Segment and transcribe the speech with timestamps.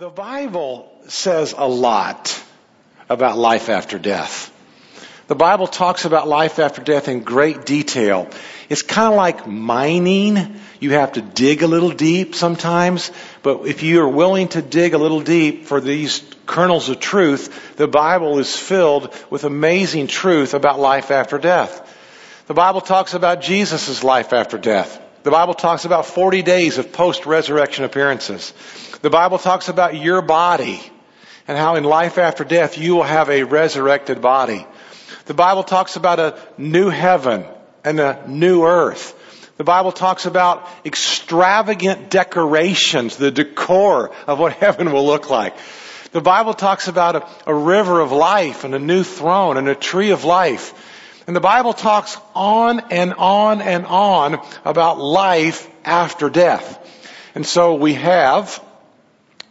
[0.00, 2.42] The Bible says a lot
[3.10, 4.50] about life after death.
[5.26, 8.26] The Bible talks about life after death in great detail.
[8.70, 10.58] It's kind of like mining.
[10.80, 14.94] You have to dig a little deep sometimes, but if you are willing to dig
[14.94, 20.54] a little deep for these kernels of truth, the Bible is filled with amazing truth
[20.54, 21.86] about life after death.
[22.46, 24.98] The Bible talks about Jesus' life after death.
[25.22, 28.54] The Bible talks about 40 days of post-resurrection appearances.
[29.02, 30.80] The Bible talks about your body
[31.46, 34.66] and how in life after death you will have a resurrected body.
[35.26, 37.44] The Bible talks about a new heaven
[37.84, 39.14] and a new earth.
[39.58, 45.54] The Bible talks about extravagant decorations, the decor of what heaven will look like.
[46.12, 49.74] The Bible talks about a, a river of life and a new throne and a
[49.74, 50.72] tree of life.
[51.30, 56.76] And the Bible talks on and on and on about life after death.
[57.36, 58.60] And so we have,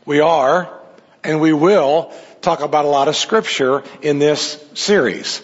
[0.06, 0.78] we are,
[1.24, 2.12] and we will
[2.42, 5.42] talk about a lot of scripture in this series.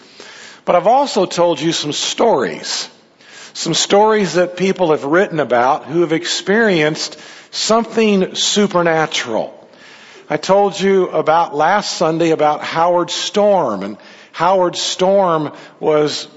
[0.66, 2.90] But I've also told you some stories.
[3.54, 7.18] Some stories that people have written about who have experienced
[7.50, 9.54] something supernatural.
[10.28, 13.96] I told you about last Sunday about Howard Storm and
[14.36, 16.28] Howard Storm was,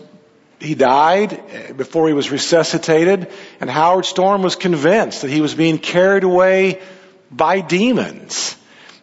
[0.60, 5.56] he died eh, before he was resuscitated, and Howard Storm was convinced that he was
[5.56, 6.82] being carried away
[7.32, 8.56] by demons.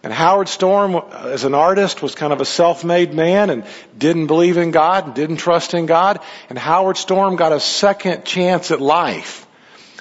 [0.02, 1.00] And Howard Storm, uh,
[1.32, 3.64] as an artist, was kind of a self-made man and
[3.96, 6.20] didn't believe in God and didn't trust in God.
[6.48, 9.46] And Howard Storm got a second chance at life.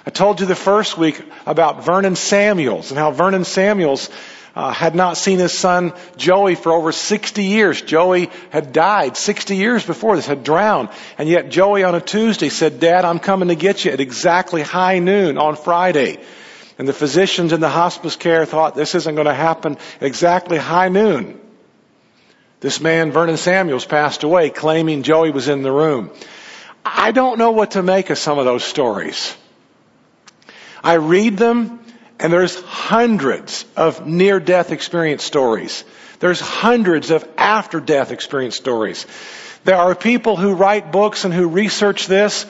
[0.06, 4.12] I told you the first week about Vernon Samuels and how Vernon Samuels
[4.56, 7.82] uh, had not seen his son Joey for over 60 years.
[7.82, 10.90] Joey had died 60 years before this, had drowned.
[11.18, 14.62] And yet Joey on a Tuesday said, Dad, I'm coming to get you at exactly
[14.62, 16.20] high noon on Friday.
[16.78, 20.90] And the physicians in the hospice care thought this isn't going to happen exactly high
[20.90, 21.40] noon.
[22.62, 26.12] This man, Vernon Samuels, passed away claiming Joey was in the room.
[26.86, 29.36] I don't know what to make of some of those stories.
[30.84, 31.85] I read them
[32.26, 35.84] and there's hundreds of near death experience stories.
[36.18, 39.06] There's hundreds of after death experience stories.
[39.64, 42.48] There are people who write books and who research this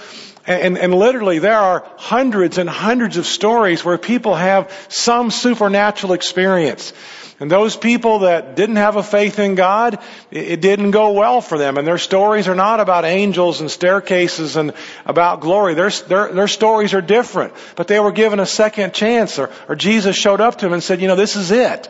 [0.47, 6.13] and, and, literally there are hundreds and hundreds of stories where people have some supernatural
[6.13, 6.93] experience.
[7.39, 9.99] And those people that didn't have a faith in God,
[10.31, 11.77] it didn't go well for them.
[11.77, 14.71] And their stories are not about angels and staircases and
[15.05, 15.73] about glory.
[15.73, 17.53] Their, their, their stories are different.
[17.75, 20.81] But they were given a second chance or, or Jesus showed up to them and
[20.81, 21.89] said, you know, this is it.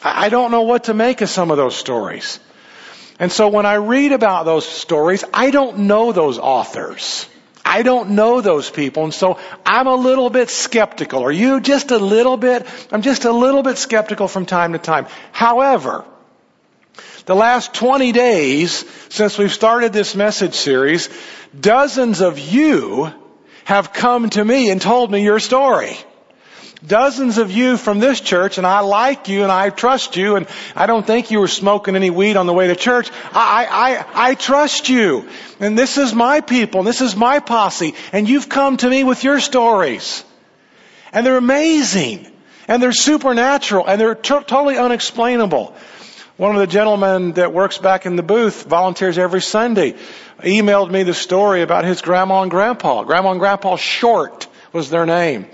[0.00, 2.38] I, I don't know what to make of some of those stories.
[3.18, 7.28] And so when I read about those stories, I don't know those authors.
[7.64, 11.22] I don't know those people, and so I'm a little bit skeptical.
[11.22, 12.66] Are you just a little bit?
[12.92, 15.06] I'm just a little bit skeptical from time to time.
[15.32, 16.04] However,
[17.26, 21.08] the last 20 days since we've started this message series,
[21.58, 23.12] dozens of you
[23.64, 25.96] have come to me and told me your story
[26.86, 30.46] dozens of you from this church and I like you and I trust you and
[30.74, 33.10] I don't think you were smoking any weed on the way to church.
[33.32, 33.66] I,
[34.14, 35.28] I, I trust you.
[35.60, 39.04] And this is my people and this is my posse and you've come to me
[39.04, 40.24] with your stories.
[41.12, 42.30] And they're amazing.
[42.66, 45.74] And they're supernatural and they're t- totally unexplainable.
[46.36, 49.94] One of the gentlemen that works back in the booth volunteers every Sunday
[50.40, 53.04] emailed me the story about his grandma and grandpa.
[53.04, 55.46] Grandma and grandpa Short was their name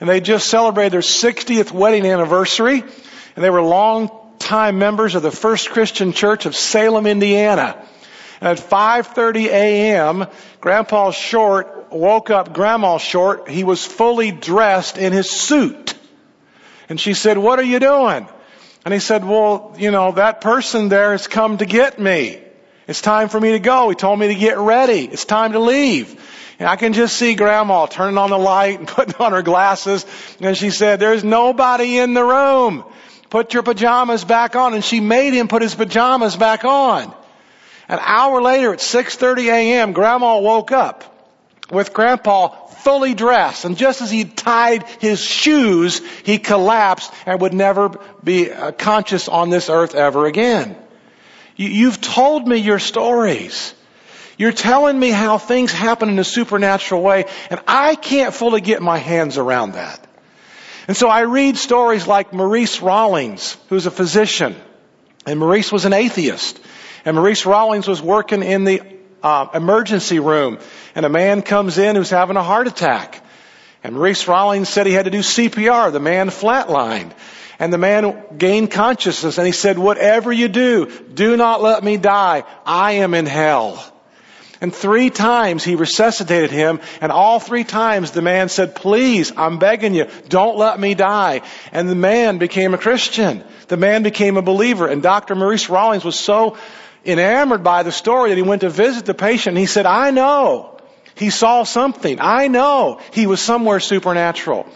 [0.00, 5.22] and they just celebrated their 60th wedding anniversary, and they were long time members of
[5.22, 7.76] the First Christian Church of Salem, Indiana.
[8.40, 10.26] And at 5:30 a.m.,
[10.60, 13.48] Grandpa Short woke up Grandma Short.
[13.48, 15.94] He was fully dressed in his suit.
[16.88, 18.28] And she said, "What are you doing?"
[18.84, 22.40] And he said, "Well, you know, that person there has come to get me.
[22.86, 23.90] It's time for me to go.
[23.90, 25.04] He told me to get ready.
[25.04, 26.16] It's time to leave."
[26.58, 30.04] And I can just see grandma turning on the light and putting on her glasses.
[30.40, 32.84] And she said, there's nobody in the room.
[33.30, 34.74] Put your pajamas back on.
[34.74, 37.14] And she made him put his pajamas back on.
[37.88, 41.14] An hour later at 6.30 a.m., grandma woke up
[41.70, 43.64] with grandpa fully dressed.
[43.64, 47.90] And just as he tied his shoes, he collapsed and would never
[48.22, 50.76] be uh, conscious on this earth ever again.
[51.56, 53.74] You've told me your stories.
[54.38, 58.80] You're telling me how things happen in a supernatural way, and I can't fully get
[58.80, 60.06] my hands around that.
[60.86, 64.54] And so I read stories like Maurice Rawlings, who's a physician,
[65.26, 66.58] and Maurice was an atheist.
[67.04, 68.80] And Maurice Rawlings was working in the
[69.22, 70.58] uh, emergency room,
[70.94, 73.24] and a man comes in who's having a heart attack.
[73.82, 75.92] And Maurice Rawlings said he had to do CPR.
[75.92, 77.12] The man flatlined.
[77.58, 81.96] And the man gained consciousness and he said, whatever you do, do not let me
[81.96, 82.44] die.
[82.64, 83.84] I am in hell.
[84.60, 89.58] And three times he resuscitated him, and all three times the man said, please, I'm
[89.58, 91.42] begging you, don't let me die.
[91.70, 93.44] And the man became a Christian.
[93.68, 94.88] The man became a believer.
[94.88, 95.36] And Dr.
[95.36, 96.56] Maurice Rawlings was so
[97.04, 100.10] enamored by the story that he went to visit the patient and he said, I
[100.10, 100.78] know.
[101.14, 102.18] He saw something.
[102.20, 103.00] I know.
[103.12, 104.66] He was somewhere supernatural.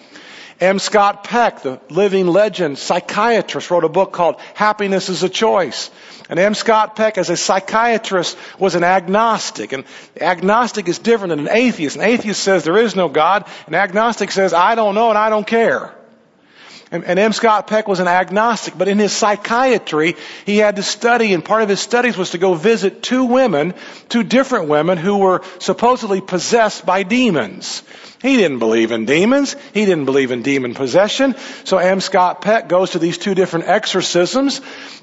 [0.62, 0.78] M.
[0.78, 5.90] Scott Peck, the living legend psychiatrist, wrote a book called Happiness is a Choice.
[6.30, 6.54] And M.
[6.54, 9.72] Scott Peck, as a psychiatrist, was an agnostic.
[9.72, 9.84] And
[10.20, 11.96] agnostic is different than an atheist.
[11.96, 13.44] An atheist says there is no God.
[13.66, 15.92] An agnostic says, I don't know and I don't care.
[16.92, 17.32] And, and M.
[17.32, 20.14] Scott Peck was an agnostic, but in his psychiatry,
[20.46, 23.74] he had to study, and part of his studies was to go visit two women,
[24.08, 27.82] two different women who were supposedly possessed by demons.
[28.22, 29.56] He didn't believe in demons.
[29.74, 31.34] He didn't believe in demon possession.
[31.64, 32.00] So M.
[32.00, 34.60] Scott Peck goes to these two different exorcisms,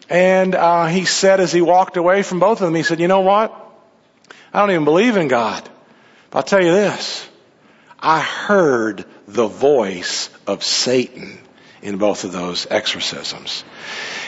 [0.10, 3.10] and uh, he said as he walked away from both of them, he said, "You
[3.10, 3.54] know what?
[4.54, 5.68] I don't even believe in God.
[6.32, 7.28] But I'll tell you this:
[8.00, 11.40] I heard the voice of Satan."
[11.82, 13.64] in both of those exorcisms.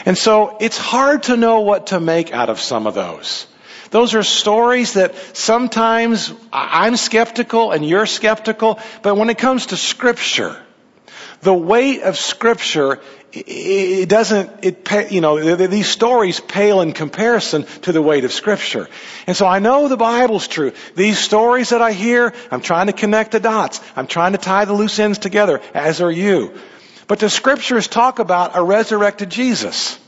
[0.06, 3.46] And so it's hard to know what to make out of some of those.
[3.92, 9.76] Those are stories that sometimes I'm skeptical and you're skeptical, but when it comes to
[9.76, 10.56] scripture,
[11.42, 13.00] the weight of scripture
[13.34, 18.88] it doesn't it you know these stories pale in comparison to the weight of scripture.
[19.26, 20.72] And so i know the bible's true.
[20.94, 23.80] These stories that i hear i'm trying to connect the dots.
[23.96, 26.52] I'm trying to tie the loose ends together as are you.
[27.08, 29.98] But the scriptures talk about a resurrected Jesus.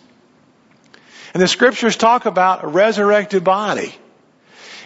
[1.35, 3.95] And the scriptures talk about a resurrected body.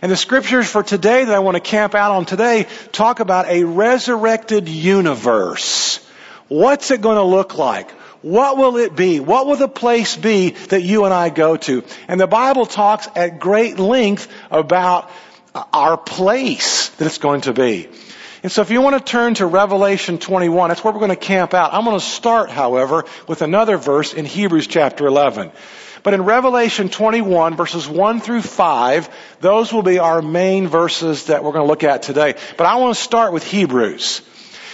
[0.00, 3.47] And the scriptures for today that I want to camp out on today talk about
[3.47, 6.05] a resurrected universe.
[6.49, 7.91] What's it going to look like?
[8.23, 9.21] What will it be?
[9.21, 11.85] What will the place be that you and I go to?
[12.09, 15.11] And the Bible talks at great length about
[15.55, 17.89] our place that it's going to be.
[18.43, 21.17] And so if you want to turn to Revelation 21, that's where we're going to
[21.17, 21.75] camp out.
[21.75, 25.50] I'm going to start, however, with another verse in Hebrews chapter 11.
[26.03, 31.45] But in Revelation 21, verses 1 through 5, those will be our main verses that
[31.45, 32.35] we're going to look at today.
[32.56, 34.23] But I want to start with Hebrews.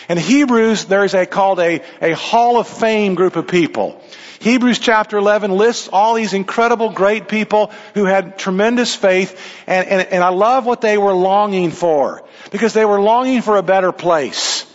[0.09, 4.03] In Hebrews, there is a called a, a Hall of Fame group of people.
[4.41, 10.09] Hebrews chapter 11 lists all these incredible, great people who had tremendous faith, and, and,
[10.09, 13.91] and I love what they were longing for because they were longing for a better
[13.91, 14.67] place.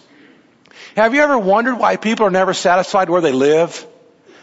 [0.95, 3.85] Have you ever wondered why people are never satisfied where they live?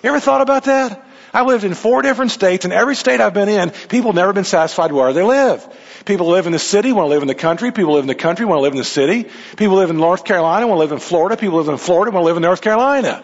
[0.05, 1.06] You ever thought about that?
[1.36, 4.32] I lived in four different states, and every state I've been in, people have never
[4.32, 5.68] been satisfied where they live.
[6.06, 7.72] People live in the city, want to live in the country.
[7.72, 9.26] People live in the country, want to live in the city.
[9.58, 11.36] People live in North Carolina, want to live in Florida.
[11.36, 13.22] People live in Florida, want to live in North Carolina.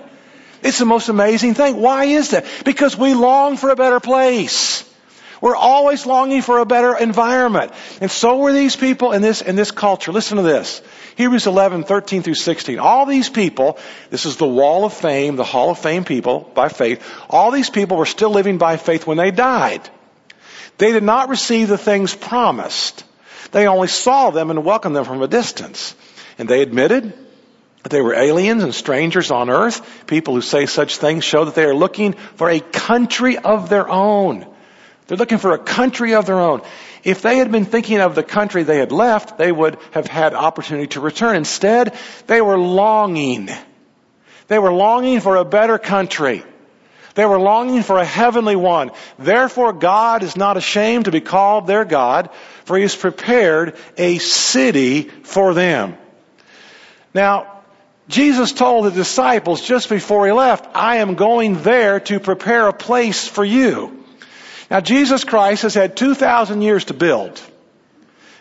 [0.62, 1.80] It's the most amazing thing.
[1.80, 2.44] Why is that?
[2.66, 4.86] Because we long for a better place.
[5.40, 7.72] We're always longing for a better environment.
[8.02, 10.12] And so were these people in this, in this culture.
[10.12, 10.82] Listen to this.
[11.16, 12.78] Hebrews 11, 13 through 16.
[12.78, 13.78] All these people,
[14.10, 17.06] this is the wall of fame, the hall of fame people by faith.
[17.28, 19.88] All these people were still living by faith when they died.
[20.78, 23.04] They did not receive the things promised.
[23.52, 25.94] They only saw them and welcomed them from a distance.
[26.38, 27.12] And they admitted
[27.82, 30.06] that they were aliens and strangers on earth.
[30.06, 33.88] People who say such things show that they are looking for a country of their
[33.88, 34.46] own.
[35.06, 36.62] They're looking for a country of their own.
[37.04, 40.34] If they had been thinking of the country they had left, they would have had
[40.34, 41.36] opportunity to return.
[41.36, 41.94] Instead,
[42.26, 43.50] they were longing.
[44.48, 46.44] They were longing for a better country.
[47.14, 48.92] They were longing for a heavenly one.
[49.18, 52.30] Therefore, God is not ashamed to be called their God,
[52.64, 55.96] for He has prepared a city for them.
[57.12, 57.62] Now,
[58.08, 62.72] Jesus told the disciples just before He left, I am going there to prepare a
[62.72, 64.01] place for you.
[64.72, 67.38] Now, Jesus Christ has had 2,000 years to build.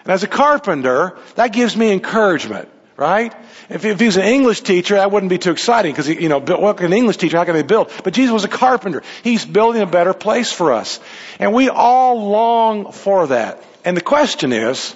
[0.06, 3.36] And as a carpenter, that gives me encouragement, right?
[3.68, 6.40] If, if he was an English teacher, that wouldn't be too exciting because, you know,
[6.40, 7.92] what an English teacher, how can they build?
[8.06, 9.04] But Jesus was a carpenter.
[9.26, 11.02] He's building a better place for us.
[11.38, 13.62] And we all long for that.
[13.84, 14.96] And the question is,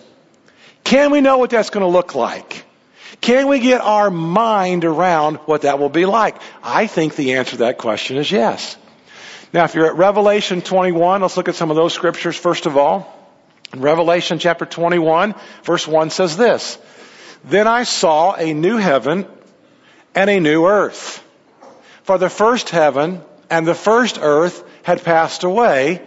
[0.85, 2.63] can we know what that's going to look like?
[3.19, 6.37] Can we get our mind around what that will be like?
[6.63, 8.77] I think the answer to that question is yes.
[9.55, 12.75] Now, if you're at Revelation 21, let's look at some of those scriptures first of
[12.75, 13.17] all.
[13.71, 15.33] In Revelation chapter 21,
[15.63, 16.77] verse 1 says this,
[17.45, 19.25] Then I saw a new heaven
[20.13, 21.23] and a new earth.
[22.03, 26.01] For the first heaven and the first earth had passed away,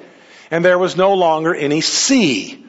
[0.51, 2.63] and there was no longer any sea.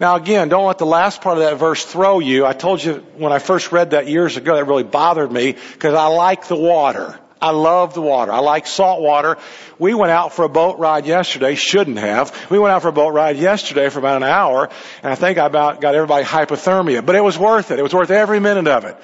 [0.00, 2.44] Now again, don't let the last part of that verse throw you.
[2.44, 5.94] I told you when I first read that years ago, that really bothered me because
[5.94, 7.16] I like the water.
[7.40, 8.32] I love the water.
[8.32, 9.36] I like salt water.
[9.78, 11.54] We went out for a boat ride yesterday.
[11.54, 12.50] Shouldn't have.
[12.50, 14.70] We went out for a boat ride yesterday for about an hour,
[15.02, 17.04] and I think I about got everybody hypothermia.
[17.04, 17.78] But it was worth it.
[17.78, 18.96] It was worth every minute of it.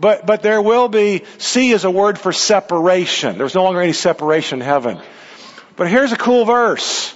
[0.00, 1.24] But but there will be.
[1.38, 3.38] Sea is a word for separation.
[3.38, 5.00] There's no longer any separation in heaven.
[5.76, 7.14] But here's a cool verse.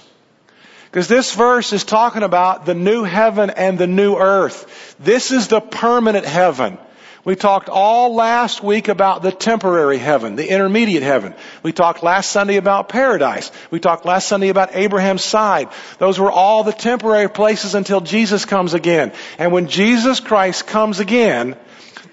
[0.85, 4.95] Because this verse is talking about the new heaven and the new earth.
[4.97, 6.77] This is the permanent heaven.
[7.25, 11.33] We talked all last week about the temporary heaven, the intermediate heaven.
[11.63, 13.51] We talked last Sunday about paradise.
[13.71, 15.69] We talked last Sunday about Abraham's side.
[15.97, 19.11] Those were all the temporary places until Jesus comes again.
[19.39, 21.55] And when Jesus Christ comes again,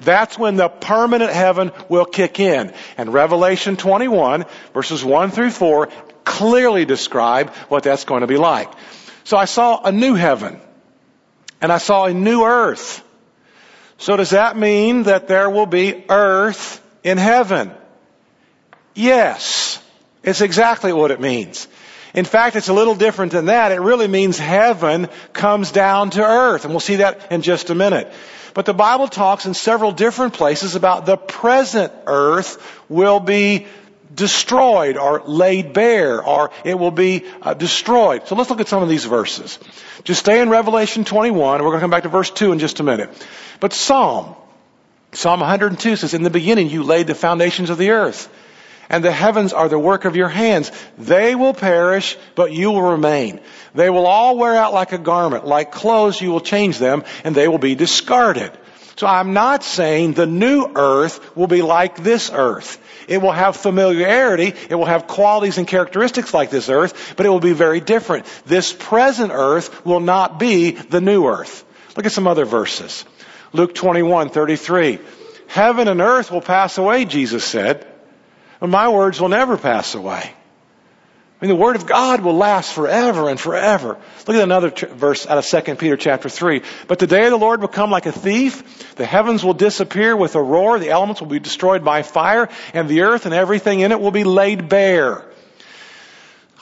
[0.01, 2.73] that's when the permanent heaven will kick in.
[2.97, 5.91] And Revelation 21 verses 1 through 4
[6.25, 8.73] clearly describe what that's going to be like.
[9.25, 10.59] So I saw a new heaven
[11.61, 13.05] and I saw a new earth.
[14.03, 17.71] So does that mean that there will be earth in heaven?
[18.97, 19.81] Yes.
[20.25, 21.69] It's exactly what it means.
[22.13, 23.71] In fact, it's a little different than that.
[23.71, 26.65] It really means heaven comes down to earth.
[26.65, 28.13] And we'll see that in just a minute.
[28.55, 33.69] But the Bible talks in several different places about the present earth will be
[34.13, 38.27] destroyed or laid bare or it will be uh, destroyed.
[38.27, 39.61] So let's look at some of these verses.
[40.05, 41.63] Just stay in Revelation 21.
[41.63, 43.11] We're going to come back to verse 2 in just a minute.
[43.63, 44.35] But Psalm,
[45.13, 48.29] Psalm 102 says, In the beginning you laid the foundations of the earth
[48.91, 50.73] and the heavens are the work of your hands.
[50.99, 53.39] They will perish, but you will remain.
[53.73, 55.47] They will all wear out like a garment.
[55.47, 58.51] Like clothes, you will change them, and they will be discarded.
[58.97, 62.81] So I'm not saying the new earth will be like this earth.
[63.07, 64.55] It will have familiarity.
[64.71, 68.27] It will have qualities and characteristics like this earth, but it will be very different.
[68.45, 71.65] This present earth will not be the new earth.
[71.97, 73.05] Look at some other verses.
[73.53, 74.99] Luke 21, 33.
[75.47, 77.87] Heaven and earth will pass away, Jesus said,
[78.61, 80.33] but my words will never pass away.
[81.43, 83.99] I mean, the word of God will last forever and forever.
[84.29, 86.63] Look at another verse out of 2 Peter chapter 3.
[86.87, 88.95] But the day of the Lord will come like a thief.
[88.95, 90.79] The heavens will disappear with a roar.
[90.79, 94.13] The elements will be destroyed by fire and the earth and everything in it will
[94.13, 95.25] be laid bare.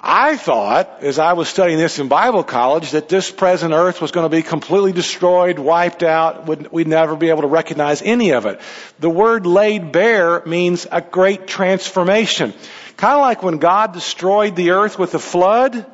[0.03, 4.13] I thought, as I was studying this in Bible college, that this present earth was
[4.13, 8.47] going to be completely destroyed, wiped out, we'd never be able to recognize any of
[8.47, 8.61] it.
[8.99, 12.55] The word laid bare means a great transformation.
[12.97, 15.85] Kind of like when God destroyed the earth with the flood.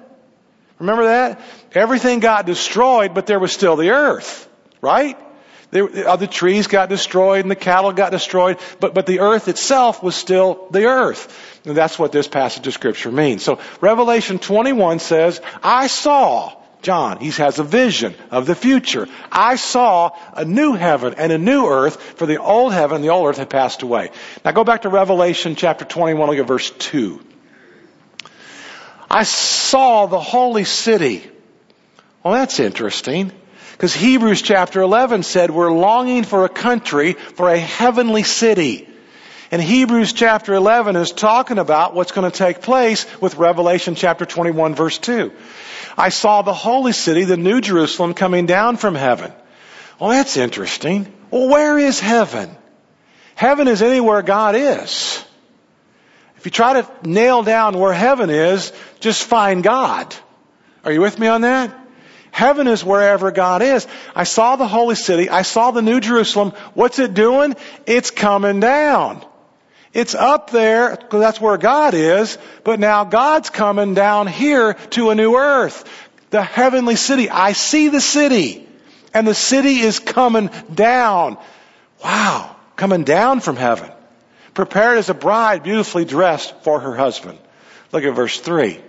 [0.79, 1.41] Remember that?
[1.73, 4.49] Everything got destroyed, but there was still the earth,
[4.81, 5.19] right?
[5.71, 10.03] The other trees got destroyed and the cattle got destroyed, but, but the earth itself
[10.03, 11.61] was still the earth.
[11.65, 13.43] And that's what this passage of scripture means.
[13.43, 19.09] So Revelation 21 says, I saw, John, he has a vision of the future.
[19.33, 23.09] I saw a new heaven and a new earth, for the old heaven and the
[23.09, 24.11] old earth had passed away.
[24.45, 27.21] Now go back to Revelation chapter 21, look at verse 2.
[29.11, 31.29] I saw the holy city.
[32.23, 33.33] Well, that's interesting.
[33.77, 38.89] Because Hebrews chapter 11 said we're longing for a country, for a heavenly city.
[39.51, 44.25] And Hebrews chapter 11 is talking about what's going to take place with Revelation chapter
[44.25, 45.31] 21 verse 2.
[45.95, 49.31] I saw the holy city, the new Jerusalem, coming down from heaven.
[50.01, 51.13] Well, that's interesting.
[51.31, 52.57] Well, where is heaven?
[53.35, 55.23] Heaven is anywhere God is.
[56.39, 60.15] If you try to nail down where heaven is, just find God.
[60.83, 61.86] Are you with me on that?
[62.37, 63.87] Heaven is wherever God is.
[64.15, 65.31] I saw the holy city.
[65.31, 66.51] I saw the new Jerusalem.
[66.75, 67.55] What's it doing?
[67.87, 69.25] It's coming down.
[69.95, 75.09] It's up there because that's where God is, but now God's coming down here to
[75.09, 75.83] a new earth.
[76.29, 77.31] The heavenly city.
[77.31, 78.69] I see the city
[79.15, 81.39] and the city is coming down.
[82.05, 82.55] Wow.
[82.77, 83.91] Coming down from heaven.
[84.53, 87.39] Prepared as a bride beautifully dressed for her husband.
[87.93, 88.83] Look at verse three.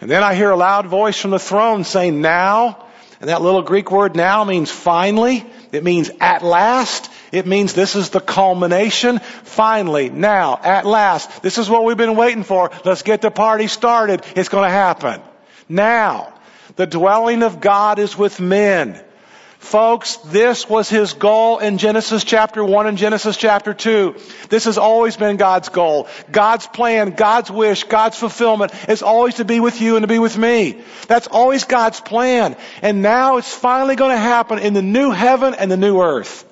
[0.00, 2.86] And then I hear a loud voice from the throne saying, now,
[3.20, 5.46] and that little Greek word now means finally.
[5.72, 7.10] It means at last.
[7.32, 9.18] It means this is the culmination.
[9.18, 11.42] Finally, now, at last.
[11.42, 12.70] This is what we've been waiting for.
[12.84, 14.24] Let's get the party started.
[14.36, 15.20] It's going to happen.
[15.68, 16.34] Now,
[16.76, 19.03] the dwelling of God is with men.
[19.64, 24.14] Folks, this was his goal in Genesis chapter 1 and Genesis chapter 2.
[24.50, 26.06] This has always been God's goal.
[26.30, 30.18] God's plan, God's wish, God's fulfillment is always to be with you and to be
[30.18, 30.82] with me.
[31.08, 32.56] That's always God's plan.
[32.82, 36.44] And now it's finally going to happen in the new heaven and the new earth.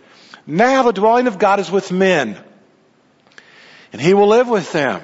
[0.46, 2.42] Now the dwelling of God is with men.
[3.92, 5.02] And he will live with them.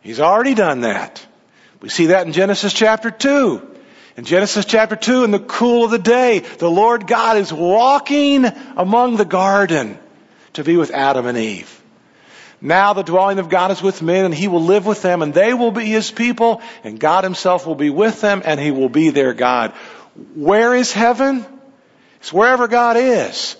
[0.00, 1.24] He's already done that.
[1.82, 3.79] We see that in Genesis chapter 2.
[4.20, 8.44] In Genesis chapter 2, in the cool of the day, the Lord God is walking
[8.76, 9.98] among the garden
[10.52, 11.82] to be with Adam and Eve.
[12.60, 15.32] Now the dwelling of God is with men and he will live with them and
[15.32, 18.90] they will be his people and God himself will be with them and he will
[18.90, 19.70] be their God.
[20.34, 21.46] Where is heaven?
[22.16, 23.56] It's wherever God is.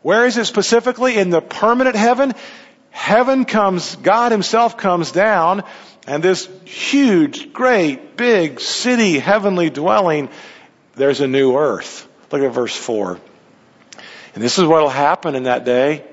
[0.00, 1.18] Where is it specifically?
[1.18, 2.32] In the permanent heaven?
[2.90, 5.64] Heaven comes, God himself comes down
[6.08, 10.30] and this huge, great, big city, heavenly dwelling,
[10.94, 12.08] there's a new earth.
[12.32, 13.20] Look at verse 4.
[14.34, 16.04] And this is what will happen in that day.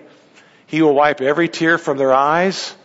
[0.68, 2.76] He will wipe every tear from their eyes.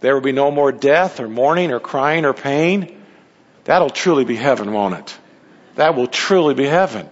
[0.00, 3.00] There will be no more death or mourning or crying or pain.
[3.64, 5.18] That'll truly be heaven, won't it?
[5.76, 7.08] That will truly be heaven.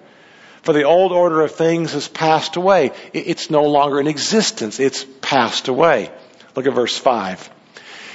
[0.62, 2.90] For the old order of things has passed away.
[3.12, 4.80] It's no longer in existence.
[4.80, 6.11] It's passed away.
[6.55, 7.51] Look at verse 5.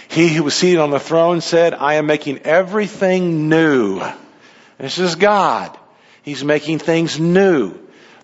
[0.07, 4.01] He who was seated on the throne said, I am making everything new.
[4.77, 5.75] This is God.
[6.21, 7.73] He's making things new.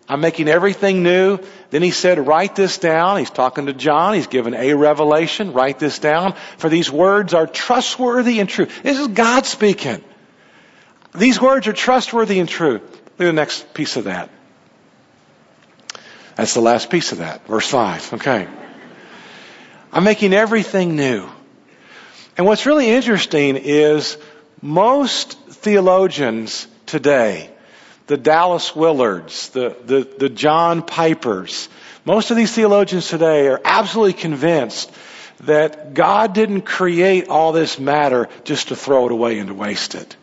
[0.07, 1.39] I'm making everything new.
[1.71, 3.17] Then he said, write this down.
[3.17, 4.13] He's talking to John.
[4.13, 5.53] He's given a revelation.
[5.53, 6.35] Write this down.
[6.57, 8.67] For these words are trustworthy and true.
[8.83, 10.03] This is God speaking.
[11.15, 12.73] These words are trustworthy and true.
[12.73, 14.29] Look at the next piece of that.
[16.35, 17.47] That's the last piece of that.
[17.47, 18.13] Verse 5.
[18.13, 18.47] Okay.
[19.93, 21.29] I'm making everything new.
[22.35, 24.17] And what's really interesting is
[24.59, 27.51] most theologians today
[28.07, 31.69] the Dallas Willards, the, the, the John Pipers.
[32.03, 34.91] Most of these theologians today are absolutely convinced
[35.41, 39.95] that God didn't create all this matter just to throw it away and to waste
[39.95, 40.17] it.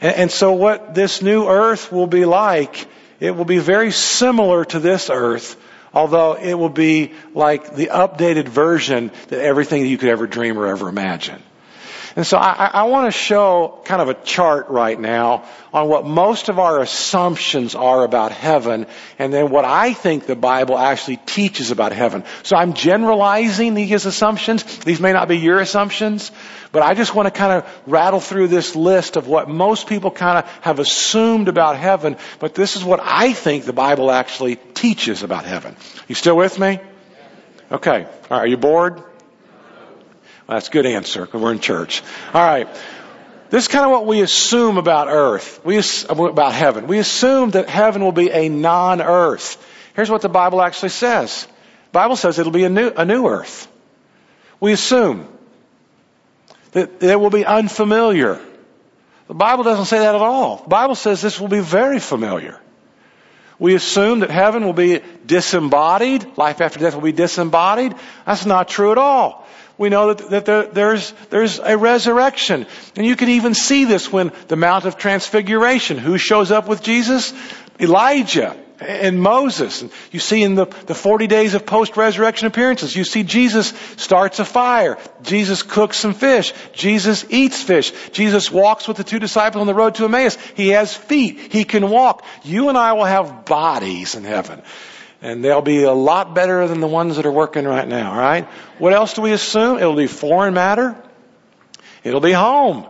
[0.00, 2.88] And, and so what this new earth will be like,
[3.20, 5.56] it will be very similar to this earth,
[5.92, 10.66] although it will be like the updated version that everything you could ever dream or
[10.66, 11.42] ever imagine.
[12.16, 16.06] And so I, I want to show kind of a chart right now on what
[16.06, 18.86] most of our assumptions are about heaven
[19.18, 22.24] and then what I think the Bible actually teaches about heaven.
[22.42, 24.64] So I'm generalizing these assumptions.
[24.78, 26.32] These may not be your assumptions,
[26.72, 30.10] but I just want to kind of rattle through this list of what most people
[30.10, 34.56] kind of have assumed about heaven, but this is what I think the Bible actually
[34.56, 35.76] teaches about heaven.
[36.08, 36.80] You still with me?
[37.70, 38.06] Okay.
[38.30, 39.02] Are you bored?
[40.46, 42.02] Well, that's a good answer because we're in church.
[42.32, 42.68] All right.
[43.50, 45.60] This is kind of what we assume about earth.
[45.64, 46.86] We about heaven.
[46.86, 49.64] We assume that heaven will be a non-earth.
[49.94, 51.46] Here's what the Bible actually says.
[51.92, 53.68] The Bible says it'll be a new, a new earth.
[54.58, 55.28] We assume
[56.72, 58.40] that it will be unfamiliar.
[59.28, 60.58] The Bible doesn't say that at all.
[60.58, 62.60] The Bible says this will be very familiar.
[63.58, 67.94] We assume that heaven will be disembodied, life after death will be disembodied.
[68.26, 69.46] That's not true at all
[69.78, 72.66] we know that, that there, there's, there's a resurrection.
[72.96, 76.82] And you can even see this when the Mount of Transfiguration, who shows up with
[76.82, 77.34] Jesus?
[77.78, 79.84] Elijah and Moses.
[80.12, 84.44] You see in the, the 40 days of post-resurrection appearances, you see Jesus starts a
[84.44, 84.98] fire.
[85.22, 86.52] Jesus cooks some fish.
[86.72, 87.92] Jesus eats fish.
[88.10, 90.36] Jesus walks with the two disciples on the road to Emmaus.
[90.54, 91.52] He has feet.
[91.52, 92.24] He can walk.
[92.44, 94.62] You and I will have bodies in heaven
[95.22, 98.44] and they'll be a lot better than the ones that are working right now, right?
[98.78, 99.78] What else do we assume?
[99.78, 100.96] It'll be foreign matter.
[102.04, 102.86] It'll be home.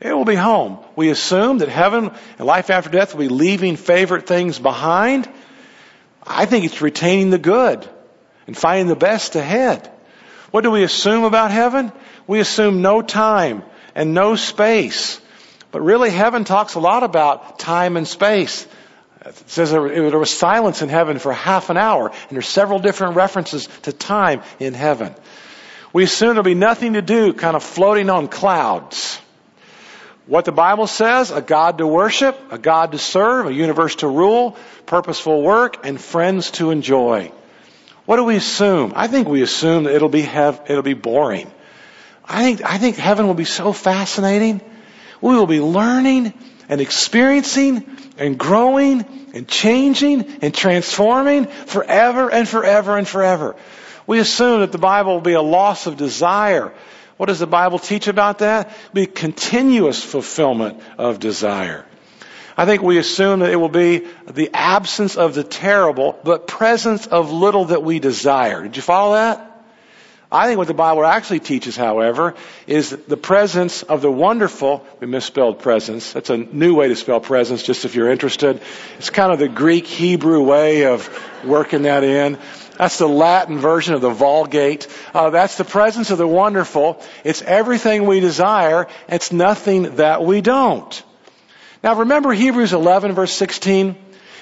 [0.00, 0.78] It will be home.
[0.94, 5.28] We assume that heaven and life after death will be leaving favorite things behind.
[6.24, 7.88] I think it's retaining the good
[8.46, 9.90] and finding the best ahead.
[10.50, 11.92] What do we assume about heaven?
[12.26, 13.62] We assume no time
[13.94, 15.20] and no space.
[15.72, 18.66] But really heaven talks a lot about time and space.
[19.26, 23.16] It says there was silence in heaven for half an hour, and there's several different
[23.16, 25.14] references to time in heaven.
[25.92, 29.17] We assume there'll be nothing to do, kind of floating on clouds.
[30.28, 34.08] What the Bible says, a God to worship, a God to serve, a universe to
[34.08, 37.32] rule, purposeful work, and friends to enjoy.
[38.04, 38.92] What do we assume?
[38.94, 41.50] I think we assume that it'll be, it'll be boring.
[42.26, 44.60] I think, I think heaven will be so fascinating.
[45.22, 46.34] We will be learning
[46.68, 47.86] and experiencing
[48.18, 53.56] and growing and changing and transforming forever and forever and forever.
[54.06, 56.74] We assume that the Bible will be a loss of desire.
[57.18, 58.70] What does the Bible teach about that?
[58.94, 61.84] Be continuous fulfillment of desire.
[62.56, 67.06] I think we assume that it will be the absence of the terrible, but presence
[67.06, 68.62] of little that we desire.
[68.62, 69.44] Did you follow that?
[70.30, 72.34] I think what the Bible actually teaches, however,
[72.66, 76.12] is the presence of the wonderful, we misspelled presence.
[76.12, 78.60] That's a new way to spell presence, just if you're interested.
[78.98, 81.08] It's kind of the Greek Hebrew way of
[81.44, 82.38] working that in.
[82.78, 84.86] That's the Latin version of the Vulgate.
[85.12, 87.02] Uh, that's the presence of the wonderful.
[87.24, 88.86] It's everything we desire.
[89.08, 91.02] It's nothing that we don't.
[91.82, 93.96] Now remember Hebrews 11 verse 16?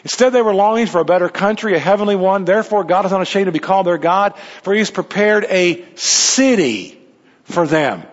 [0.04, 2.44] Instead, they were longing for a better country, a heavenly one.
[2.44, 5.84] Therefore, God is not ashamed to be called their God, for He has prepared a
[5.96, 7.00] city
[7.44, 8.04] for them.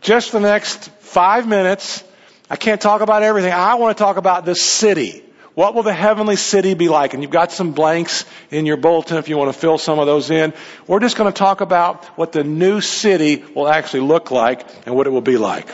[0.00, 2.02] Just for the next five minutes,
[2.50, 3.52] I can't talk about everything.
[3.52, 5.22] I want to talk about the city.
[5.58, 7.14] What will the heavenly city be like?
[7.14, 10.06] And you've got some blanks in your bulletin if you want to fill some of
[10.06, 10.54] those in.
[10.86, 14.94] We're just going to talk about what the new city will actually look like and
[14.94, 15.68] what it will be like.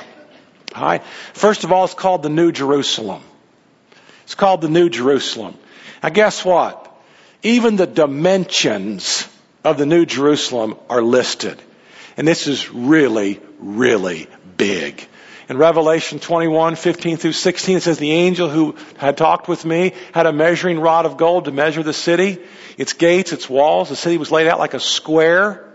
[0.74, 1.02] All right.
[1.34, 3.22] First of all, it's called the New Jerusalem.
[4.22, 5.54] It's called the New Jerusalem.
[6.02, 6.90] Now guess what?
[7.42, 9.28] Even the dimensions
[9.64, 11.60] of the New Jerusalem are listed.
[12.16, 15.06] And this is really, really big.
[15.48, 19.92] In Revelation 21, 15 through 16, it says, The angel who had talked with me
[20.12, 22.38] had a measuring rod of gold to measure the city,
[22.78, 23.90] its gates, its walls.
[23.90, 25.70] The city was laid out like a square.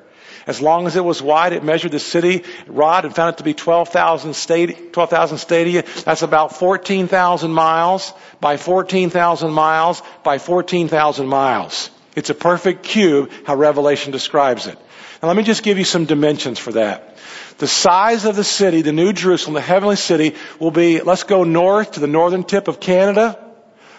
[0.48, 3.44] As long as it was wide, it measured the city rod and found it to
[3.44, 5.84] be 12,000 stadia, 12, stadia.
[6.04, 11.92] That's about 14,000 miles by 14,000 miles by 14,000 miles.
[12.16, 14.78] It's a perfect cube how Revelation describes it.
[15.22, 17.18] Now let me just give you some dimensions for that.
[17.58, 21.44] The size of the city, the New Jerusalem, the heavenly city, will be, let's go
[21.44, 23.38] north to the northern tip of Canada.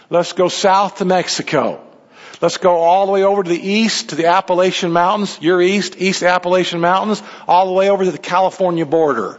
[0.09, 1.87] Let's go south to Mexico.
[2.41, 5.97] Let's go all the way over to the east to the Appalachian Mountains, your east,
[5.99, 9.39] east Appalachian Mountains, all the way over to the California border.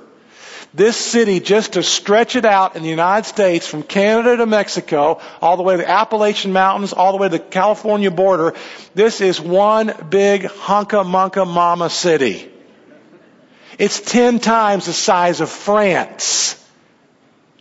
[0.73, 5.19] This city, just to stretch it out in the United States from Canada to Mexico,
[5.41, 8.53] all the way to the Appalachian Mountains, all the way to the California border,
[8.95, 12.49] this is one big hunka munka mama city.
[13.77, 16.57] It's ten times the size of France.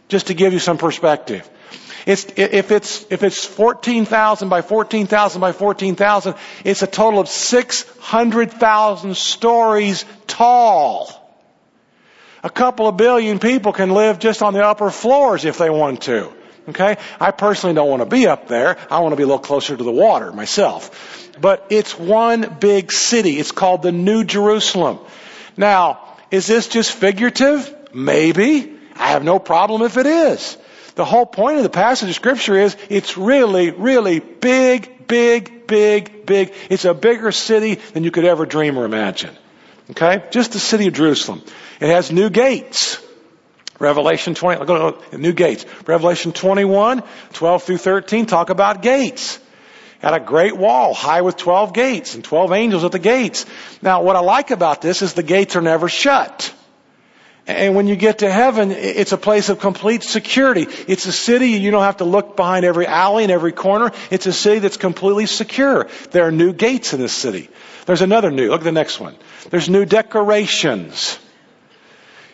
[0.07, 1.49] Just to give you some perspective.
[2.07, 9.17] It's, if it's, if it's 14,000 by 14,000 by 14,000, it's a total of 600,000
[9.17, 11.20] stories tall.
[12.43, 16.03] A couple of billion people can live just on the upper floors if they want
[16.03, 16.33] to.
[16.71, 16.97] Okay?
[17.19, 18.79] I personally don't want to be up there.
[18.91, 21.29] I want to be a little closer to the water myself.
[21.41, 23.39] But it's one big city.
[23.39, 24.99] It's called the New Jerusalem.
[25.57, 26.01] Now,
[26.31, 27.75] is this just figurative?
[27.93, 28.77] Maybe.
[28.95, 30.57] I have no problem if it is.
[30.95, 36.27] The whole point of the passage of scripture is it's really, really big, big, big,
[36.27, 36.53] big.
[36.69, 39.37] It's a bigger city than you could ever dream or imagine.
[39.91, 40.23] Okay?
[40.31, 41.43] Just the city of Jerusalem.
[41.81, 43.03] It has new gates.
[43.79, 45.65] Revelation 20, go to new gates.
[45.87, 49.39] Revelation 21, 12 through 13 talk about gates.
[50.01, 53.47] Had a great wall, high with 12 gates and 12 angels at the gates.
[53.83, 56.55] Now, what I like about this is the gates are never shut.
[57.47, 60.67] And when you get to heaven, it's a place of complete security.
[60.87, 63.93] It's a city you don't have to look behind every alley and every corner.
[64.11, 65.89] It's a city that's completely secure.
[66.11, 67.49] There are new gates in this city.
[67.91, 68.51] There's another new.
[68.51, 69.17] Look at the next one.
[69.51, 71.19] There's new decorations.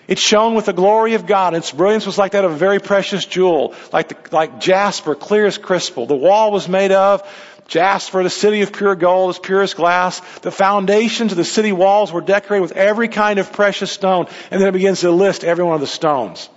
[0.06, 1.54] It's shone with the glory of God.
[1.54, 5.46] Its brilliance was like that of a very precious jewel, like, the, like jasper, clear
[5.46, 6.04] as crystal.
[6.04, 7.26] The wall was made of
[7.68, 10.20] jasper, the city of pure gold, as pure as glass.
[10.40, 14.26] The foundations of the city walls were decorated with every kind of precious stone.
[14.50, 16.50] And then it begins to list every one of the stones.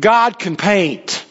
[0.00, 1.26] God can paint.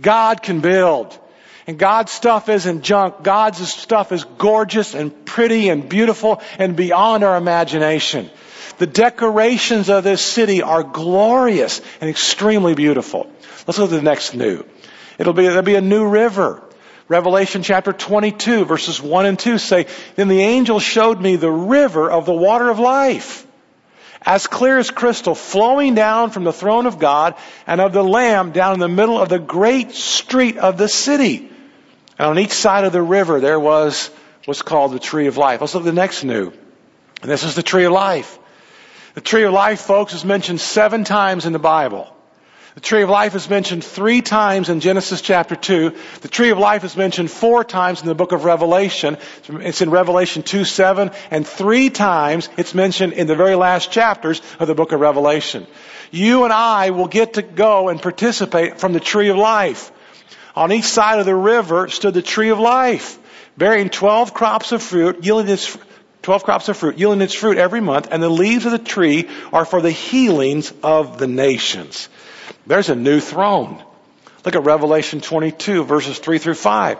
[0.00, 1.18] God can build.
[1.66, 3.22] And God's stuff isn't junk.
[3.22, 8.30] God's stuff is gorgeous and pretty and beautiful and beyond our imagination.
[8.78, 13.26] The decorations of this city are glorious and extremely beautiful.
[13.66, 14.64] Let's look at the next new.
[15.18, 16.62] It'll be, there'll be a new river.
[17.08, 22.10] Revelation chapter 22 verses 1 and 2 say, Then the angel showed me the river
[22.10, 23.46] of the water of life,
[24.22, 27.34] as clear as crystal, flowing down from the throne of God
[27.66, 31.50] and of the Lamb down in the middle of the great street of the city.
[32.18, 34.10] And on each side of the river there was
[34.44, 35.60] what's called the tree of life.
[35.60, 36.52] Let's look at the next new.
[37.22, 38.38] And this is the tree of life.
[39.14, 42.12] The tree of life, folks, is mentioned seven times in the Bible.
[42.74, 45.94] The tree of life is mentioned three times in Genesis chapter 2.
[46.20, 49.16] The tree of life is mentioned four times in the book of Revelation.
[49.48, 54.42] It's in Revelation 2, 7, and three times it's mentioned in the very last chapters
[54.58, 55.66] of the book of Revelation.
[56.10, 59.90] You and I will get to go and participate from the tree of life.
[60.56, 63.18] On each side of the river stood the tree of life,
[63.58, 65.76] bearing 12 crops of fruit, yielding its
[66.22, 69.28] 12 crops of fruit, yielding its fruit every month, and the leaves of the tree
[69.52, 72.08] are for the healings of the nations.
[72.66, 73.82] There's a new throne.
[74.44, 76.98] Look at Revelation 22 verses 3 through 5.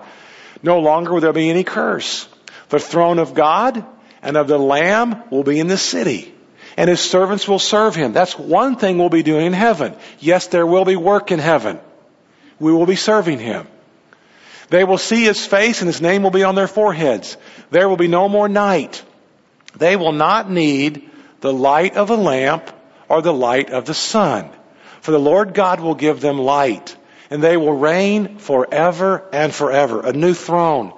[0.63, 2.29] No longer will there be any curse.
[2.69, 3.85] The throne of God
[4.23, 6.35] and of the Lamb will be in the city
[6.77, 8.13] and his servants will serve him.
[8.13, 9.95] That's one thing we'll be doing in heaven.
[10.19, 11.81] Yes, there will be work in heaven.
[12.59, 13.67] We will be serving him.
[14.69, 17.37] They will see his face and his name will be on their foreheads.
[17.71, 19.03] There will be no more night.
[19.77, 21.09] They will not need
[21.41, 22.71] the light of a lamp
[23.09, 24.51] or the light of the sun.
[25.01, 26.97] For the Lord God will give them light,
[27.31, 30.01] and they will reign forever and forever.
[30.01, 30.93] A new throne.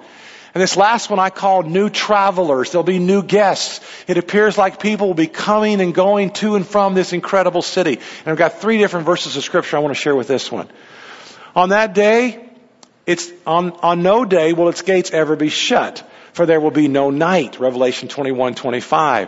[0.55, 2.71] And this last one I call new travelers.
[2.71, 3.81] There'll be new guests.
[4.07, 7.93] It appears like people will be coming and going to and from this incredible city.
[7.93, 10.67] And I've got three different verses of scripture I want to share with this one.
[11.59, 12.41] On that day,
[13.05, 16.87] it's on, on no day will its gates ever be shut, for there will be
[16.87, 17.59] no night.
[17.59, 19.27] Revelation 21, 25.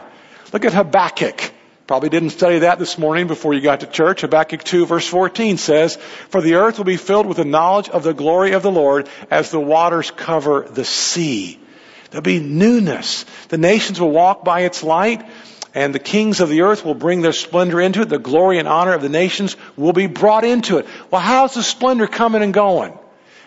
[0.53, 1.51] Look at Habakkuk.
[1.87, 4.21] Probably didn't study that this morning before you got to church.
[4.21, 5.97] Habakkuk 2 verse 14 says,
[6.29, 9.09] For the earth will be filled with the knowledge of the glory of the Lord
[9.29, 11.59] as the waters cover the sea.
[12.11, 13.25] There'll be newness.
[13.49, 15.29] The nations will walk by its light
[15.73, 18.09] and the kings of the earth will bring their splendor into it.
[18.09, 20.87] The glory and honor of the nations will be brought into it.
[21.09, 22.97] Well, how's the splendor coming and going?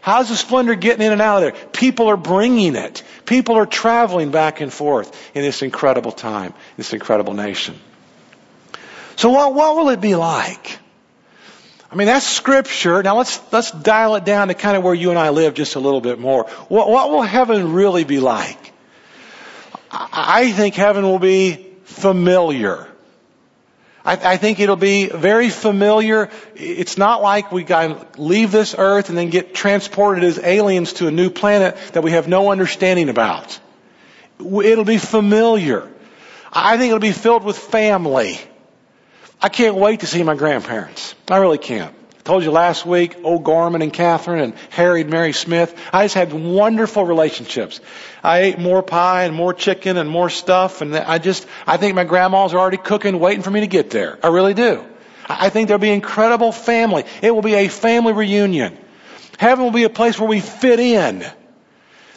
[0.01, 1.67] How's the splendor getting in and out of there?
[1.69, 3.03] People are bringing it.
[3.25, 7.75] People are traveling back and forth in this incredible time, this incredible nation.
[9.17, 10.79] So what, what will it be like?
[11.91, 13.03] I mean, that's scripture.
[13.03, 15.77] Now let's, let's dial it down to kind of where you and I live just
[15.77, 16.45] a little bit more.
[16.69, 18.73] What, what will heaven really be like?
[19.91, 22.89] I think heaven will be familiar.
[24.05, 26.29] I, I, think it'll be very familiar.
[26.55, 31.07] It's not like we got leave this earth and then get transported as aliens to
[31.07, 33.59] a new planet that we have no understanding about.
[34.39, 35.91] It'll be familiar.
[36.53, 38.39] I think it'll be filled with family.
[39.41, 41.15] I can't wait to see my grandparents.
[41.29, 41.95] I really can't.
[42.25, 45.79] Told you last week, old Gorman and Catherine and Harry and Mary Smith.
[45.93, 47.83] I just had wonderful relationships.
[48.23, 51.95] I ate more pie and more chicken and more stuff and I just, I think
[51.95, 54.19] my grandmas are already cooking, waiting for me to get there.
[54.23, 54.83] I really do.
[55.29, 57.05] I think there'll be incredible family.
[57.21, 58.79] It will be a family reunion.
[59.39, 61.27] Heaven will be a place where we fit in.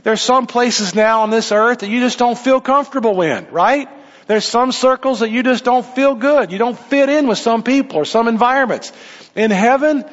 [0.04, 3.90] There's some places now on this earth that you just don't feel comfortable in, right?
[4.28, 6.52] There's some circles that you just don't feel good.
[6.52, 8.92] You don't fit in with some people or some environments.
[9.36, 10.04] In heaven,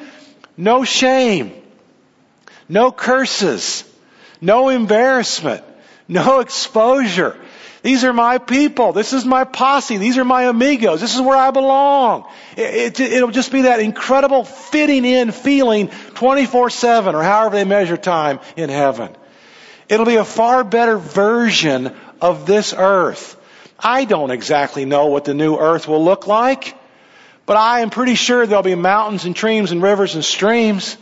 [0.57, 1.53] no shame,
[2.69, 3.83] no curses,
[4.39, 5.63] no embarrassment,
[6.07, 7.37] no exposure.
[7.85, 8.93] These are my people.
[8.93, 9.97] This is my posse.
[9.97, 11.01] These are my amigos.
[11.01, 12.25] This is where I belong.
[12.57, 17.95] It, it, it'll just be that incredible fitting in feeling 24-7 or however they measure
[17.95, 19.15] time in heaven.
[19.87, 23.39] It'll be a far better version of this earth.
[23.79, 26.77] I don't exactly know what the new earth will look like,
[27.45, 30.97] but I am pretty sure there'll be mountains and streams and rivers and streams.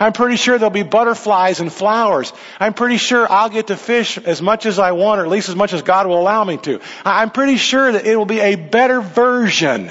[0.00, 2.32] I'm pretty sure there'll be butterflies and flowers.
[2.60, 5.48] I'm pretty sure I'll get to fish as much as I want, or at least
[5.48, 6.80] as much as God will allow me to.
[7.04, 9.90] I'm pretty sure that it will be a better version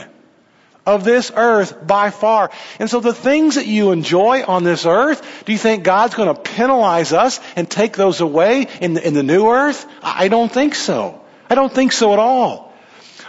[0.85, 2.49] of this earth by far.
[2.79, 6.33] And so the things that you enjoy on this earth, do you think God's going
[6.33, 9.85] to penalize us and take those away in the, in the new earth?
[10.01, 11.21] I don't think so.
[11.49, 12.73] I don't think so at all.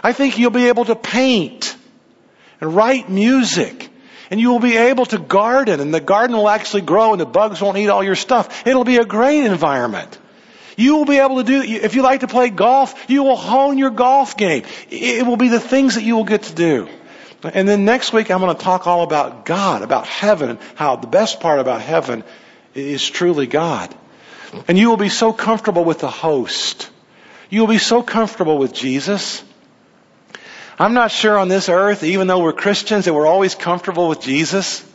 [0.03, 1.75] I think you'll be able to paint
[2.61, 3.89] and write music
[4.29, 7.25] and you will be able to garden and the garden will actually grow and the
[7.25, 8.67] bugs won't eat all your stuff.
[8.67, 10.17] It'll be a great environment.
[10.77, 13.77] You will be able to do, if you like to play golf, you will hone
[13.77, 14.63] your golf game.
[14.89, 16.87] It will be the things that you will get to do.
[17.43, 21.07] And then next week I'm going to talk all about God, about heaven, how the
[21.07, 22.23] best part about heaven
[22.75, 23.93] is truly God.
[24.67, 26.89] And you will be so comfortable with the host
[27.49, 29.43] you will be so comfortable with Jesus.
[30.77, 34.21] I'm not sure on this earth, even though we're Christians, that we're always comfortable with
[34.21, 34.85] Jesus.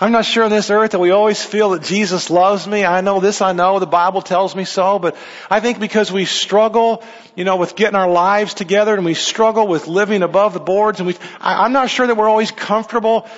[0.00, 2.84] I'm not sure on this earth that we always feel that Jesus loves me.
[2.84, 5.16] I know this, I know, the Bible tells me so, but
[5.50, 7.04] I think because we struggle,
[7.36, 11.00] you know, with getting our lives together and we struggle with living above the boards
[11.00, 13.28] and we, I, I'm not sure that we're always comfortable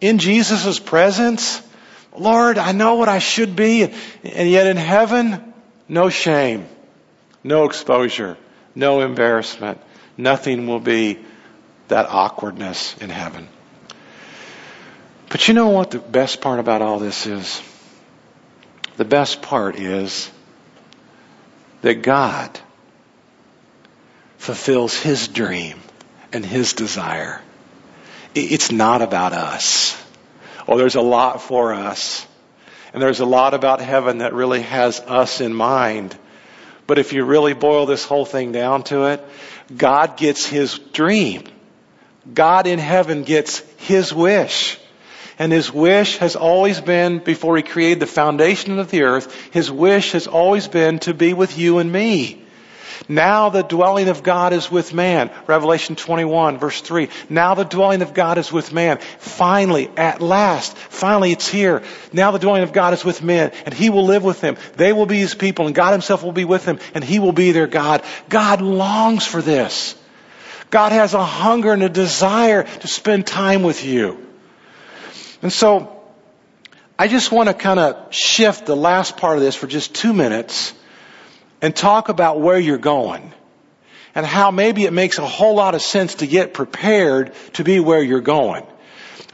[0.00, 1.62] in Jesus' presence.
[2.16, 5.54] Lord, I know what I should be, and, and yet in heaven,
[5.88, 6.68] no shame
[7.46, 8.36] no exposure,
[8.74, 9.80] no embarrassment.
[10.16, 11.18] Nothing will be
[11.88, 13.48] that awkwardness in heaven.
[15.28, 17.62] But you know what the best part about all this is?
[18.96, 20.30] The best part is
[21.82, 22.58] that God
[24.38, 25.78] fulfills His dream
[26.32, 27.40] and His desire.
[28.34, 30.02] It's not about us.
[30.66, 32.26] Oh, there's a lot for us.
[32.92, 36.16] And there's a lot about heaven that really has us in mind.
[36.86, 39.24] But if you really boil this whole thing down to it,
[39.76, 41.44] God gets his dream.
[42.32, 44.78] God in heaven gets his wish.
[45.38, 49.70] And his wish has always been, before he created the foundation of the earth, his
[49.70, 52.45] wish has always been to be with you and me.
[53.08, 55.30] Now the dwelling of God is with man.
[55.46, 57.08] Revelation 21 verse 3.
[57.28, 58.98] Now the dwelling of God is with man.
[59.18, 61.82] Finally, at last, finally it's here.
[62.12, 64.56] Now the dwelling of God is with men and he will live with them.
[64.76, 67.32] They will be his people and God himself will be with them and he will
[67.32, 68.02] be their God.
[68.28, 69.94] God longs for this.
[70.70, 74.26] God has a hunger and a desire to spend time with you.
[75.42, 75.92] And so,
[76.98, 80.14] I just want to kind of shift the last part of this for just two
[80.14, 80.72] minutes
[81.66, 83.32] and talk about where you're going
[84.14, 87.80] and how maybe it makes a whole lot of sense to get prepared to be
[87.80, 88.64] where you're going.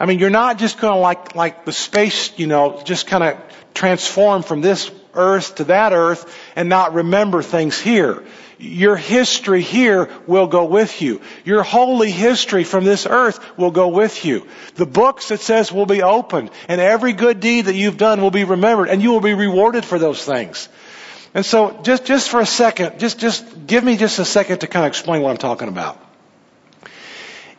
[0.01, 3.23] I mean, you're not just going to like, like the space, you know, just kind
[3.23, 3.39] of
[3.75, 8.25] transform from this earth to that earth and not remember things here.
[8.59, 11.21] Your history here will go with you.
[11.45, 14.47] Your holy history from this earth will go with you.
[14.77, 18.31] The books it says will be opened and every good deed that you've done will
[18.31, 20.71] be remembered and you will be rewarded for those things.
[21.35, 24.67] And so just, just for a second, just, just give me just a second to
[24.67, 25.99] kind of explain what I'm talking about.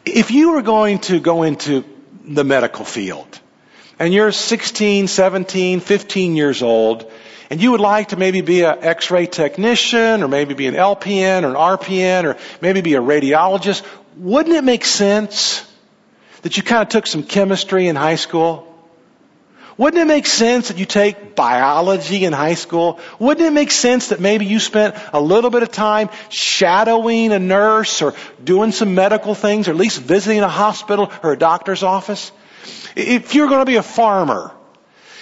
[0.06, 1.84] If you were going to go into
[2.26, 3.40] the medical field
[4.00, 7.12] and you're 16, 17, 15 years old
[7.50, 11.44] and you would like to maybe be an x-ray technician or maybe be an LPN
[11.44, 13.84] or an RPN or maybe be a radiologist,
[14.18, 15.66] wouldn't it make sense
[16.44, 18.70] that you kind of took some chemistry in high school?
[19.78, 23.00] Wouldn't it make sense that you take biology in high school?
[23.20, 27.40] Wouldn't it make sense that maybe you spent a little bit of time shadowing a
[27.40, 31.84] nurse or doing some medical things or at least visiting a hospital or a doctor's
[31.84, 32.32] office?
[32.96, 34.54] If you're going to be a farmer,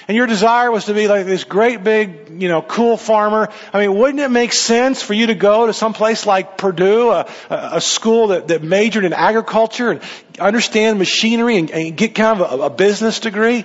[0.07, 3.79] and your desire was to be like this great big, you know, cool farmer, I
[3.79, 7.27] mean, wouldn't it make sense for you to go to some place like Purdue, a,
[7.49, 10.01] a school that, that, majored in agriculture and
[10.39, 13.63] understand machinery and, and get kind of a, a business degree?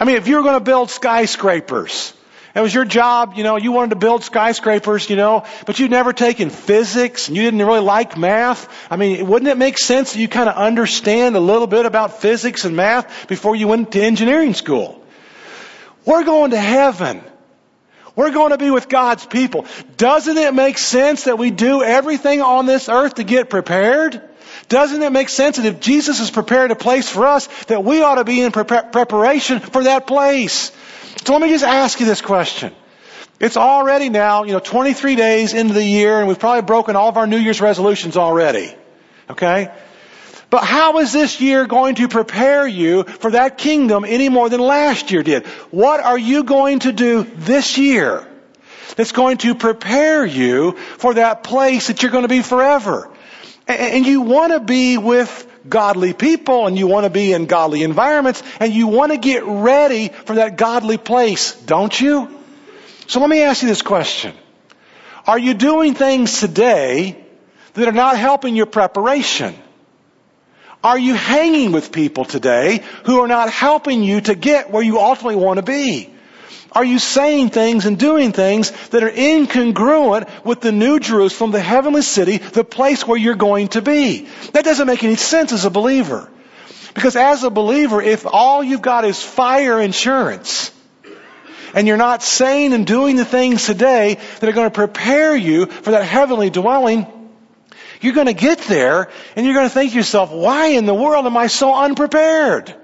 [0.00, 2.12] I mean, if you were going to build skyscrapers,
[2.54, 5.90] it was your job, you know, you wanted to build skyscrapers, you know, but you'd
[5.90, 8.68] never taken physics and you didn't really like math.
[8.90, 12.20] I mean, wouldn't it make sense that you kind of understand a little bit about
[12.20, 15.04] physics and math before you went to engineering school?
[16.04, 17.22] We're going to heaven.
[18.16, 19.66] We're going to be with God's people.
[19.96, 24.20] Doesn't it make sense that we do everything on this earth to get prepared?
[24.68, 28.02] Doesn't it make sense that if Jesus has prepared a place for us, that we
[28.02, 30.72] ought to be in pre- preparation for that place?
[31.24, 32.74] So let me just ask you this question.
[33.40, 37.08] It's already now, you know, 23 days into the year, and we've probably broken all
[37.08, 38.74] of our New Year's resolutions already.
[39.30, 39.70] Okay?
[40.50, 44.60] But how is this year going to prepare you for that kingdom any more than
[44.60, 45.46] last year did?
[45.70, 48.26] What are you going to do this year
[48.96, 53.10] that's going to prepare you for that place that you're going to be forever?
[53.68, 57.82] And you want to be with godly people and you want to be in godly
[57.82, 62.34] environments and you want to get ready for that godly place, don't you?
[63.06, 64.34] So let me ask you this question.
[65.26, 67.22] Are you doing things today
[67.74, 69.54] that are not helping your preparation?
[70.82, 74.98] Are you hanging with people today who are not helping you to get where you
[74.98, 76.14] ultimately want to be?
[76.72, 81.60] Are you saying things and doing things that are incongruent with the new Jerusalem, the
[81.60, 84.28] heavenly city, the place where you're going to be?
[84.52, 86.30] That doesn't make any sense as a believer.
[86.94, 90.72] Because as a believer, if all you've got is fire insurance,
[91.74, 95.66] and you're not saying and doing the things today that are going to prepare you
[95.66, 97.06] for that heavenly dwelling,
[98.00, 100.94] you're going to get there and you're going to think to yourself, why in the
[100.94, 102.74] world am I so unprepared?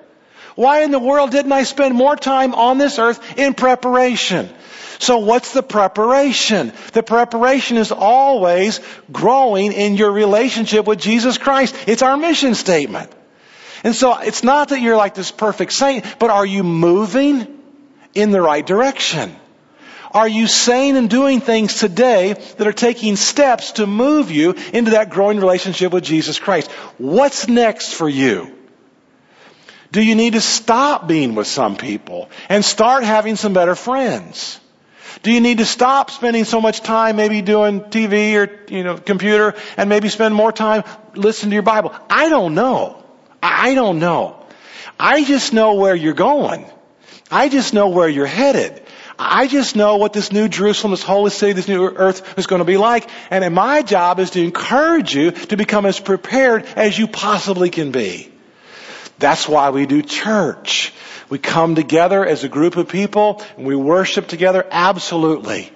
[0.54, 4.48] Why in the world didn't I spend more time on this earth in preparation?
[4.98, 6.72] So what's the preparation?
[6.92, 11.74] The preparation is always growing in your relationship with Jesus Christ.
[11.86, 13.10] It's our mission statement.
[13.82, 17.58] And so it's not that you're like this perfect saint, but are you moving
[18.14, 19.36] in the right direction?
[20.12, 24.92] Are you saying and doing things today that are taking steps to move you into
[24.92, 26.70] that growing relationship with Jesus Christ?
[26.98, 28.63] What's next for you?
[29.94, 34.58] Do you need to stop being with some people and start having some better friends?
[35.22, 38.96] Do you need to stop spending so much time maybe doing TV or, you know,
[38.96, 40.82] computer and maybe spend more time
[41.14, 41.94] listening to your Bible?
[42.10, 43.04] I don't know.
[43.40, 44.44] I don't know.
[44.98, 46.66] I just know where you're going.
[47.30, 48.82] I just know where you're headed.
[49.16, 52.58] I just know what this new Jerusalem, this holy city, this new earth is going
[52.58, 53.08] to be like.
[53.30, 57.92] And my job is to encourage you to become as prepared as you possibly can
[57.92, 58.33] be.
[59.18, 60.92] That's why we do church.
[61.28, 64.66] We come together as a group of people and we worship together.
[64.70, 65.70] Absolutely.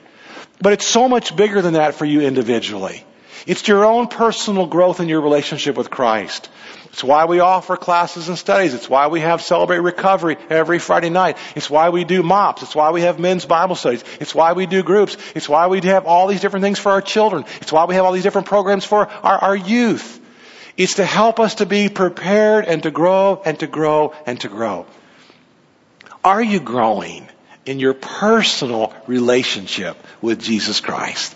[0.61, 3.05] But it's so much bigger than that for you individually.
[3.47, 6.51] It's your own personal growth in your relationship with Christ.
[6.93, 8.75] It's why we offer classes and studies.
[8.75, 11.39] It's why we have Celebrate Recovery every Friday night.
[11.55, 12.65] It's why we do MOPS.
[12.65, 14.05] It's why we have men's Bible studies.
[14.21, 15.17] It's why we do groups.
[15.35, 17.45] It's why we have all these different things for our children.
[17.61, 20.21] It's why we have all these different programs for our, our youth.
[20.79, 24.49] It's to help us to be prepared and to grow and to grow and to
[24.49, 24.87] grow.
[26.23, 27.29] Are you growing
[27.67, 31.35] in your personal relationship with Jesus Christ?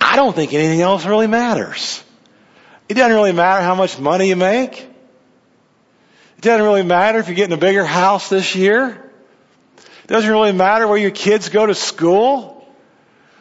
[0.00, 2.02] I don't think anything else really matters.
[2.88, 4.80] It doesn't really matter how much money you make.
[4.80, 8.88] It doesn't really matter if you're getting a bigger house this year.
[9.76, 12.66] It doesn't really matter where your kids go to school.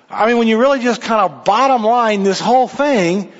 [0.09, 3.31] I mean, when you really just kind of bottom line this whole thing,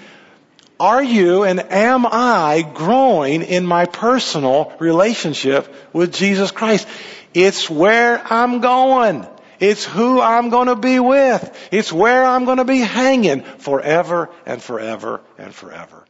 [0.82, 6.88] are you and am I growing in my personal relationship with Jesus Christ?
[7.36, 9.28] It's where I'm going.
[9.60, 11.70] It's who I'm going to be with.
[11.72, 16.01] It's where I'm going to be hanging forever and forever and forever.